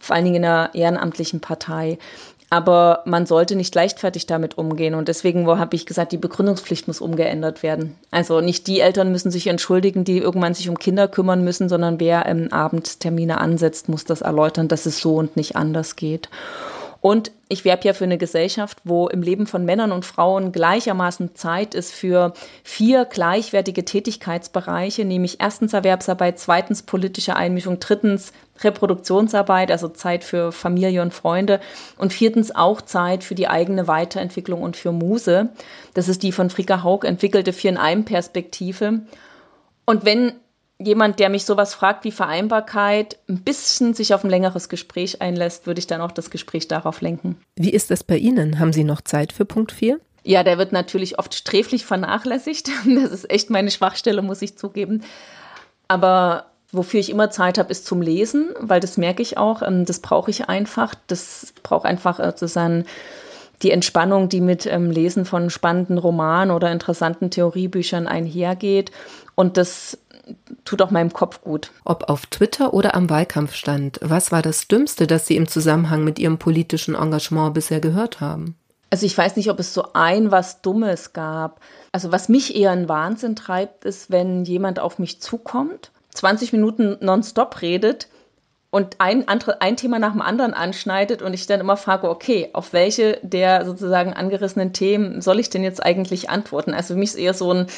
vor 0.00 0.16
allen 0.16 0.24
Dingen 0.24 0.36
in 0.36 0.44
einer 0.44 0.74
ehrenamtlichen 0.74 1.40
Partei. 1.40 1.98
Aber 2.50 3.02
man 3.04 3.26
sollte 3.26 3.56
nicht 3.56 3.74
leichtfertig 3.74 4.26
damit 4.26 4.58
umgehen. 4.58 4.94
Und 4.94 5.08
deswegen 5.08 5.46
habe 5.46 5.74
ich 5.74 5.86
gesagt, 5.86 6.12
die 6.12 6.18
Begründungspflicht 6.18 6.86
muss 6.86 7.00
umgeändert 7.00 7.64
werden. 7.64 7.96
Also 8.12 8.40
nicht 8.40 8.68
die 8.68 8.78
Eltern 8.78 9.10
müssen 9.10 9.32
sich 9.32 9.48
entschuldigen, 9.48 10.04
die 10.04 10.18
irgendwann 10.18 10.54
sich 10.54 10.68
um 10.68 10.78
Kinder 10.78 11.08
kümmern 11.08 11.42
müssen, 11.42 11.68
sondern 11.68 11.98
wer 11.98 12.26
im 12.26 12.52
Abendtermine 12.52 13.40
ansetzt, 13.40 13.88
muss 13.88 14.04
das 14.04 14.20
erläutern, 14.20 14.68
dass 14.68 14.86
es 14.86 15.00
so 15.00 15.16
und 15.16 15.36
nicht 15.36 15.56
anders 15.56 15.96
geht. 15.96 16.28
Und 17.04 17.32
ich 17.50 17.66
werbe 17.66 17.84
ja 17.84 17.92
für 17.92 18.04
eine 18.04 18.16
Gesellschaft, 18.16 18.78
wo 18.84 19.08
im 19.08 19.20
Leben 19.20 19.46
von 19.46 19.66
Männern 19.66 19.92
und 19.92 20.06
Frauen 20.06 20.52
gleichermaßen 20.52 21.34
Zeit 21.34 21.74
ist 21.74 21.92
für 21.92 22.32
vier 22.62 23.04
gleichwertige 23.04 23.84
Tätigkeitsbereiche, 23.84 25.04
nämlich 25.04 25.38
erstens 25.38 25.74
Erwerbsarbeit, 25.74 26.38
zweitens 26.38 26.82
politische 26.82 27.36
Einmischung, 27.36 27.78
drittens 27.78 28.32
Reproduktionsarbeit, 28.62 29.70
also 29.70 29.88
Zeit 29.88 30.24
für 30.24 30.50
Familie 30.50 31.02
und 31.02 31.12
Freunde 31.12 31.60
und 31.98 32.14
viertens 32.14 32.56
auch 32.56 32.80
Zeit 32.80 33.22
für 33.22 33.34
die 33.34 33.48
eigene 33.48 33.86
Weiterentwicklung 33.86 34.62
und 34.62 34.74
für 34.74 34.90
Muse. 34.90 35.50
Das 35.92 36.08
ist 36.08 36.22
die 36.22 36.32
von 36.32 36.48
Frika 36.48 36.82
Haug 36.82 37.00
entwickelte 37.04 37.52
Vier-in-einem-Perspektive. 37.52 39.00
Und 39.84 40.06
wenn 40.06 40.32
jemand, 40.78 41.20
der 41.20 41.28
mich 41.28 41.44
sowas 41.44 41.74
fragt 41.74 42.04
wie 42.04 42.10
Vereinbarkeit, 42.10 43.18
ein 43.28 43.42
bisschen 43.42 43.94
sich 43.94 44.14
auf 44.14 44.24
ein 44.24 44.30
längeres 44.30 44.68
Gespräch 44.68 45.22
einlässt, 45.22 45.66
würde 45.66 45.78
ich 45.78 45.86
dann 45.86 46.00
auch 46.00 46.12
das 46.12 46.30
Gespräch 46.30 46.68
darauf 46.68 47.00
lenken. 47.00 47.36
Wie 47.56 47.70
ist 47.70 47.90
das 47.90 48.04
bei 48.04 48.16
Ihnen? 48.16 48.58
Haben 48.58 48.72
Sie 48.72 48.84
noch 48.84 49.00
Zeit 49.00 49.32
für 49.32 49.44
Punkt 49.44 49.72
4? 49.72 50.00
Ja, 50.24 50.42
der 50.42 50.58
wird 50.58 50.72
natürlich 50.72 51.18
oft 51.18 51.34
sträflich 51.34 51.84
vernachlässigt. 51.84 52.70
Das 52.86 53.12
ist 53.12 53.30
echt 53.30 53.50
meine 53.50 53.70
Schwachstelle, 53.70 54.22
muss 54.22 54.42
ich 54.42 54.56
zugeben. 54.56 55.02
Aber 55.86 56.46
wofür 56.72 56.98
ich 56.98 57.10
immer 57.10 57.30
Zeit 57.30 57.58
habe, 57.58 57.70
ist 57.70 57.86
zum 57.86 58.02
Lesen, 58.02 58.50
weil 58.58 58.80
das 58.80 58.96
merke 58.96 59.22
ich 59.22 59.38
auch. 59.38 59.62
Ähm, 59.62 59.84
das 59.84 60.00
brauche 60.00 60.30
ich 60.30 60.48
einfach. 60.48 60.94
Das 61.06 61.52
braucht 61.62 61.84
einfach 61.84 62.18
sozusagen 62.18 62.86
die 63.62 63.70
Entspannung, 63.70 64.28
die 64.28 64.40
mit 64.40 64.66
ähm, 64.66 64.90
Lesen 64.90 65.24
von 65.24 65.50
spannenden 65.50 65.98
Romanen 65.98 66.50
oder 66.50 66.72
interessanten 66.72 67.30
Theoriebüchern 67.30 68.06
einhergeht. 68.06 68.90
Und 69.34 69.56
das 69.56 69.98
tut 70.64 70.82
auch 70.82 70.90
meinem 70.90 71.12
Kopf 71.12 71.42
gut. 71.42 71.70
Ob 71.84 72.08
auf 72.08 72.26
Twitter 72.26 72.74
oder 72.74 72.94
am 72.94 73.10
Wahlkampfstand, 73.10 74.00
was 74.02 74.32
war 74.32 74.42
das 74.42 74.68
Dümmste, 74.68 75.06
das 75.06 75.26
Sie 75.26 75.36
im 75.36 75.48
Zusammenhang 75.48 76.04
mit 76.04 76.18
Ihrem 76.18 76.38
politischen 76.38 76.94
Engagement 76.94 77.54
bisher 77.54 77.80
gehört 77.80 78.20
haben? 78.20 78.56
Also 78.90 79.06
ich 79.06 79.18
weiß 79.18 79.36
nicht, 79.36 79.50
ob 79.50 79.58
es 79.58 79.74
so 79.74 79.86
ein 79.94 80.30
was 80.30 80.62
Dummes 80.62 81.12
gab. 81.12 81.60
Also 81.90 82.12
was 82.12 82.28
mich 82.28 82.54
eher 82.54 82.72
in 82.72 82.88
Wahnsinn 82.88 83.34
treibt, 83.34 83.84
ist, 83.84 84.10
wenn 84.10 84.44
jemand 84.44 84.78
auf 84.78 84.98
mich 84.98 85.20
zukommt, 85.20 85.90
20 86.14 86.52
Minuten 86.52 86.96
nonstop 87.00 87.60
redet 87.60 88.08
und 88.74 88.96
ein, 88.98 89.28
andere, 89.28 89.60
ein 89.60 89.76
Thema 89.76 90.00
nach 90.00 90.10
dem 90.10 90.20
anderen 90.20 90.52
anschneidet 90.52 91.22
und 91.22 91.32
ich 91.32 91.46
dann 91.46 91.60
immer 91.60 91.76
frage, 91.76 92.10
okay, 92.10 92.50
auf 92.54 92.72
welche 92.72 93.20
der 93.22 93.64
sozusagen 93.64 94.14
angerissenen 94.14 94.72
Themen 94.72 95.20
soll 95.20 95.38
ich 95.38 95.48
denn 95.48 95.62
jetzt 95.62 95.80
eigentlich 95.80 96.28
antworten? 96.28 96.74
Also 96.74 96.94
für 96.94 96.98
mich 96.98 97.10
ist 97.10 97.18
eher 97.20 97.34
so 97.34 97.52
ein 97.52 97.68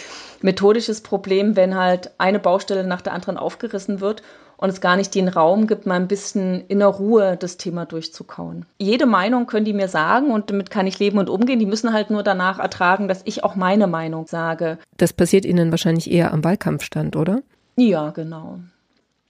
methodisches 0.41 1.03
Problem, 1.03 1.55
wenn 1.55 1.75
halt 1.75 2.13
eine 2.17 2.39
Baustelle 2.39 2.83
nach 2.83 3.03
der 3.03 3.13
anderen 3.13 3.37
aufgerissen 3.37 4.01
wird 4.01 4.23
und 4.57 4.71
es 4.71 4.81
gar 4.81 4.97
nicht 4.97 5.15
den 5.15 5.29
Raum 5.29 5.67
gibt, 5.67 5.85
mal 5.85 5.97
ein 5.97 6.09
bisschen 6.09 6.65
in 6.67 6.79
der 6.79 6.89
Ruhe 6.89 7.37
das 7.39 7.59
Thema 7.59 7.85
durchzukauen. 7.85 8.65
Jede 8.79 9.05
Meinung 9.05 9.45
können 9.45 9.67
die 9.67 9.75
mir 9.75 9.89
sagen 9.89 10.31
und 10.31 10.49
damit 10.49 10.71
kann 10.71 10.87
ich 10.87 10.99
leben 10.99 11.19
und 11.19 11.29
umgehen. 11.29 11.59
Die 11.59 11.67
müssen 11.67 11.93
halt 11.93 12.09
nur 12.09 12.23
danach 12.23 12.59
ertragen, 12.59 13.07
dass 13.07 13.21
ich 13.27 13.45
auch 13.45 13.55
meine 13.55 13.87
Meinung 13.87 14.27
sage. 14.27 14.79
Das 14.97 15.13
passiert 15.13 15.45
Ihnen 15.45 15.73
wahrscheinlich 15.73 16.11
eher 16.11 16.33
am 16.33 16.43
Wahlkampfstand, 16.43 17.17
oder? 17.17 17.43
Ja, 17.77 18.13
genau 18.13 18.61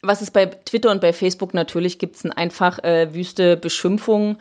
was 0.07 0.23
es 0.23 0.31
bei 0.31 0.47
Twitter 0.47 0.91
und 0.91 1.01
bei 1.01 1.13
Facebook 1.13 1.55
natürlich 1.55 1.99
gibt, 1.99 2.17
sind 2.17 2.33
einfach 2.33 2.83
äh, 2.83 3.15
wüste 3.15 3.57
Beschimpfungen. 3.57 4.39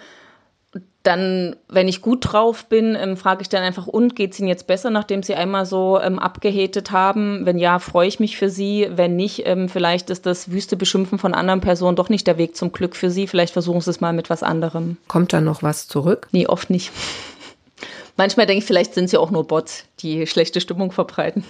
Dann, 1.04 1.56
wenn 1.70 1.88
ich 1.88 2.02
gut 2.02 2.34
drauf 2.34 2.66
bin, 2.66 2.98
ähm, 3.00 3.16
frage 3.16 3.44
ich 3.44 3.50
dann 3.50 3.64
einfach, 3.64 3.86
und 3.86 4.16
geht 4.16 4.34
es 4.34 4.40
Ihnen 4.40 4.48
jetzt 4.48 4.66
besser, 4.66 4.90
nachdem 4.90 5.22
Sie 5.22 5.36
einmal 5.36 5.66
so 5.66 6.00
ähm, 6.02 6.18
abgehatet 6.20 6.92
haben? 6.92 7.46
Wenn 7.46 7.60
ja, 7.60 7.80
freue 7.80 8.08
ich 8.08 8.20
mich 8.20 8.38
für 8.38 8.50
Sie. 8.50 8.88
Wenn 8.90 9.16
nicht, 9.16 9.44
ähm, 9.46 9.70
vielleicht 9.70 10.10
ist 10.10 10.26
das 10.26 10.52
wüste 10.52 10.76
Beschimpfen 10.76 11.20
von 11.20 11.34
anderen 11.34 11.62
Personen 11.62 11.96
doch 11.96 12.10
nicht 12.10 12.26
der 12.26 12.38
Weg 12.38 12.56
zum 12.58 12.72
Glück 12.72 12.96
für 12.96 13.12
Sie. 13.12 13.28
Vielleicht 13.28 13.54
versuchen 13.54 13.82
Sie 13.82 13.90
es 13.92 14.02
mal 14.02 14.14
mit 14.14 14.30
was 14.30 14.42
anderem. 14.42 14.98
Kommt 15.08 15.32
da 15.32 15.42
noch 15.42 15.62
was 15.62 15.88
zurück? 15.88 16.28
Nee, 16.32 16.48
oft 16.48 16.70
nicht. 16.70 16.92
Manchmal 18.18 18.46
denke 18.46 18.60
ich, 18.60 18.66
vielleicht 18.66 18.94
sind 18.94 19.06
es 19.06 19.12
ja 19.12 19.20
auch 19.20 19.32
nur 19.32 19.46
Bots, 19.46 19.86
die 20.00 20.26
schlechte 20.26 20.60
Stimmung 20.62 20.92
verbreiten. 20.92 21.44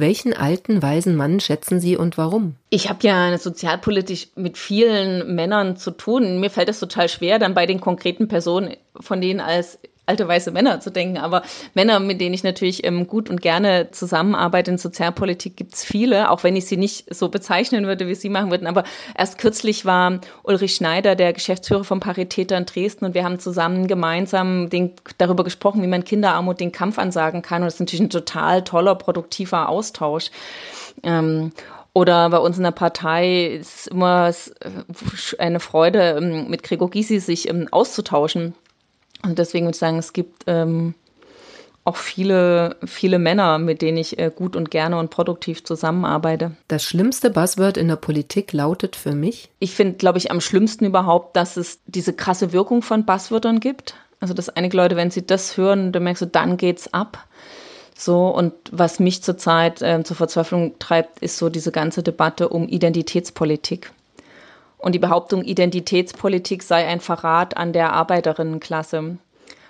Welchen 0.00 0.34
alten, 0.34 0.82
weisen 0.82 1.14
Mann 1.14 1.40
schätzen 1.40 1.78
Sie 1.78 1.96
und 1.96 2.18
warum? 2.18 2.56
Ich 2.70 2.88
habe 2.88 3.06
ja 3.06 3.36
sozialpolitisch 3.36 4.28
mit 4.34 4.58
vielen 4.58 5.34
Männern 5.34 5.76
zu 5.76 5.90
tun. 5.90 6.40
Mir 6.40 6.50
fällt 6.50 6.68
es 6.68 6.80
total 6.80 7.08
schwer, 7.08 7.38
dann 7.38 7.54
bei 7.54 7.66
den 7.66 7.80
konkreten 7.80 8.26
Personen 8.26 8.76
von 8.98 9.20
denen 9.20 9.40
als 9.40 9.78
alte 10.06 10.26
weiße 10.26 10.50
Männer 10.50 10.80
zu 10.80 10.90
denken, 10.90 11.18
aber 11.18 11.42
Männer, 11.74 12.00
mit 12.00 12.20
denen 12.20 12.34
ich 12.34 12.42
natürlich 12.42 12.84
ähm, 12.84 13.06
gut 13.06 13.30
und 13.30 13.40
gerne 13.40 13.90
zusammenarbeite 13.92 14.72
in 14.72 14.78
Sozialpolitik, 14.78 15.56
gibt 15.56 15.74
es 15.74 15.84
viele, 15.84 16.30
auch 16.30 16.42
wenn 16.42 16.56
ich 16.56 16.66
sie 16.66 16.76
nicht 16.76 17.14
so 17.14 17.28
bezeichnen 17.28 17.86
würde, 17.86 18.08
wie 18.08 18.14
sie 18.14 18.28
machen 18.28 18.50
würden. 18.50 18.66
Aber 18.66 18.84
erst 19.16 19.38
kürzlich 19.38 19.84
war 19.84 20.20
Ulrich 20.42 20.74
Schneider, 20.74 21.14
der 21.14 21.32
Geschäftsführer 21.32 21.84
von 21.84 22.00
Paritäter 22.00 22.56
in 22.56 22.66
Dresden, 22.66 23.04
und 23.04 23.14
wir 23.14 23.24
haben 23.24 23.38
zusammen 23.38 23.86
gemeinsam 23.86 24.68
den, 24.68 24.92
darüber 25.18 25.44
gesprochen, 25.44 25.82
wie 25.82 25.86
man 25.86 26.04
Kinderarmut 26.04 26.60
den 26.60 26.72
Kampf 26.72 26.98
ansagen 26.98 27.42
kann. 27.42 27.62
Und 27.62 27.66
das 27.66 27.74
ist 27.74 27.80
natürlich 27.80 28.02
ein 28.02 28.10
total 28.10 28.64
toller, 28.64 28.96
produktiver 28.96 29.68
Austausch. 29.68 30.30
Ähm, 31.04 31.52
oder 31.92 32.30
bei 32.30 32.38
uns 32.38 32.56
in 32.56 32.62
der 32.62 32.70
Partei 32.70 33.46
ist 33.46 33.88
immer 33.88 34.28
äh, 34.30 34.70
eine 35.38 35.60
Freude, 35.60 36.16
ähm, 36.18 36.48
mit 36.48 36.62
Gregor 36.62 36.90
Gysi 36.90 37.18
sich 37.20 37.48
ähm, 37.48 37.68
auszutauschen. 37.70 38.54
Und 39.22 39.38
deswegen 39.38 39.66
würde 39.66 39.74
ich 39.76 39.80
sagen, 39.80 39.98
es 39.98 40.12
gibt 40.12 40.44
ähm, 40.46 40.94
auch 41.84 41.96
viele, 41.96 42.76
viele 42.84 43.18
Männer, 43.18 43.58
mit 43.58 43.82
denen 43.82 43.98
ich 43.98 44.18
äh, 44.18 44.30
gut 44.34 44.54
und 44.54 44.70
gerne 44.70 44.98
und 44.98 45.10
produktiv 45.10 45.64
zusammenarbeite. 45.64 46.52
Das 46.68 46.84
schlimmste 46.84 47.30
Buzzword 47.30 47.76
in 47.76 47.88
der 47.88 47.96
Politik 47.96 48.52
lautet 48.52 48.96
für 48.96 49.14
mich? 49.14 49.50
Ich 49.58 49.74
finde, 49.74 49.96
glaube 49.96 50.18
ich, 50.18 50.30
am 50.30 50.40
schlimmsten 50.40 50.84
überhaupt, 50.84 51.36
dass 51.36 51.56
es 51.56 51.80
diese 51.86 52.12
krasse 52.12 52.52
Wirkung 52.52 52.82
von 52.82 53.06
Buzzwörtern 53.06 53.60
gibt. 53.60 53.94
Also, 54.20 54.34
dass 54.34 54.50
einige 54.50 54.76
Leute, 54.76 54.96
wenn 54.96 55.10
sie 55.10 55.26
das 55.26 55.56
hören, 55.56 55.92
dann 55.92 56.02
merkst 56.02 56.22
du, 56.22 56.26
dann 56.26 56.58
geht's 56.58 56.92
ab. 56.92 57.26
So, 57.96 58.28
und 58.28 58.52
was 58.70 59.00
mich 59.00 59.22
zurzeit 59.22 59.82
äh, 59.82 60.02
zur 60.04 60.16
Verzweiflung 60.16 60.78
treibt, 60.78 61.20
ist 61.20 61.38
so 61.38 61.48
diese 61.48 61.72
ganze 61.72 62.02
Debatte 62.02 62.48
um 62.48 62.68
Identitätspolitik. 62.68 63.92
Und 64.80 64.94
die 64.94 64.98
Behauptung, 64.98 65.44
Identitätspolitik 65.44 66.62
sei 66.62 66.86
ein 66.86 67.00
Verrat 67.00 67.56
an 67.56 67.72
der 67.72 67.92
Arbeiterinnenklasse. 67.92 69.18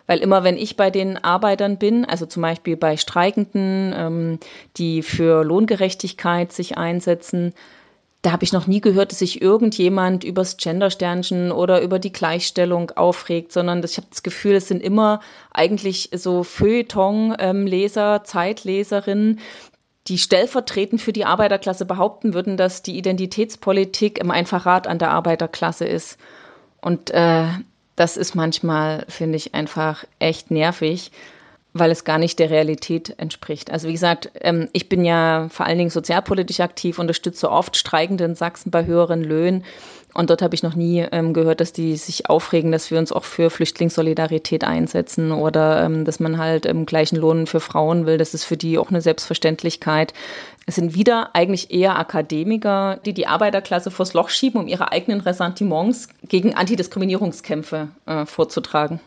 Weil 0.06 0.18
immer 0.18 0.42
wenn 0.44 0.56
ich 0.56 0.76
bei 0.76 0.90
den 0.90 1.16
Arbeitern 1.16 1.78
bin, 1.78 2.04
also 2.04 2.26
zum 2.26 2.42
Beispiel 2.42 2.76
bei 2.76 2.96
Streikenden, 2.96 3.94
ähm, 3.96 4.38
die 4.76 5.02
für 5.02 5.44
Lohngerechtigkeit 5.44 6.52
sich 6.52 6.78
einsetzen, 6.78 7.54
da 8.22 8.32
habe 8.32 8.44
ich 8.44 8.52
noch 8.52 8.66
nie 8.66 8.82
gehört, 8.82 9.12
dass 9.12 9.20
sich 9.20 9.40
irgendjemand 9.40 10.24
übers 10.24 10.58
Gendersternchen 10.58 11.52
oder 11.52 11.80
über 11.80 11.98
die 11.98 12.12
Gleichstellung 12.12 12.90
aufregt, 12.90 13.50
sondern 13.50 13.82
ich 13.82 13.96
habe 13.96 14.08
das 14.10 14.22
Gefühl, 14.22 14.56
es 14.56 14.68
sind 14.68 14.82
immer 14.82 15.20
eigentlich 15.52 16.10
so 16.12 16.42
Feuilleton-Leser, 16.42 18.16
ähm, 18.16 18.24
Zeitleserinnen, 18.24 19.40
die 20.10 20.18
stellvertretend 20.18 21.00
für 21.00 21.12
die 21.12 21.24
Arbeiterklasse 21.24 21.86
behaupten 21.86 22.34
würden, 22.34 22.56
dass 22.56 22.82
die 22.82 22.98
Identitätspolitik 22.98 24.18
im 24.18 24.30
Verrat 24.44 24.88
an 24.88 24.98
der 24.98 25.12
Arbeiterklasse 25.12 25.86
ist. 25.86 26.18
Und 26.80 27.10
äh, 27.10 27.46
das 27.94 28.16
ist 28.16 28.34
manchmal, 28.34 29.04
finde 29.08 29.36
ich, 29.36 29.54
einfach 29.54 30.04
echt 30.18 30.50
nervig, 30.50 31.12
weil 31.72 31.90
es 31.90 32.04
gar 32.04 32.18
nicht 32.18 32.38
der 32.38 32.50
Realität 32.50 33.14
entspricht. 33.18 33.70
Also 33.70 33.88
wie 33.88 33.92
gesagt, 33.92 34.30
ähm, 34.40 34.68
ich 34.72 34.88
bin 34.88 35.04
ja 35.04 35.48
vor 35.50 35.66
allen 35.66 35.78
Dingen 35.78 35.90
sozialpolitisch 35.90 36.60
aktiv, 36.60 36.98
unterstütze 36.98 37.50
oft 37.50 37.76
Streikende 37.76 38.24
in 38.24 38.34
Sachsen 38.34 38.70
bei 38.70 38.86
höheren 38.86 39.22
Löhnen. 39.22 39.64
Und 40.12 40.28
dort 40.30 40.42
habe 40.42 40.56
ich 40.56 40.64
noch 40.64 40.74
nie 40.74 41.06
ähm, 41.12 41.32
gehört, 41.32 41.60
dass 41.60 41.72
die 41.72 41.96
sich 41.96 42.28
aufregen, 42.28 42.72
dass 42.72 42.90
wir 42.90 42.98
uns 42.98 43.12
auch 43.12 43.22
für 43.22 43.48
Flüchtlingssolidarität 43.48 44.64
einsetzen 44.64 45.30
oder 45.30 45.84
ähm, 45.84 46.04
dass 46.04 46.18
man 46.18 46.38
halt 46.38 46.68
gleichen 46.86 47.14
Lohn 47.16 47.46
für 47.46 47.60
Frauen 47.60 48.06
will. 48.06 48.18
Das 48.18 48.34
ist 48.34 48.42
für 48.42 48.56
die 48.56 48.78
auch 48.78 48.90
eine 48.90 49.02
Selbstverständlichkeit. 49.02 50.12
Es 50.66 50.74
sind 50.74 50.94
wieder 50.96 51.36
eigentlich 51.36 51.70
eher 51.70 51.96
Akademiker, 51.96 52.98
die 53.04 53.14
die 53.14 53.28
Arbeiterklasse 53.28 53.92
vors 53.92 54.12
Loch 54.12 54.30
schieben, 54.30 54.60
um 54.60 54.66
ihre 54.66 54.90
eigenen 54.90 55.20
Ressentiments 55.20 56.08
gegen 56.26 56.54
Antidiskriminierungskämpfe 56.54 57.88
äh, 58.06 58.26
vorzutragen. 58.26 58.98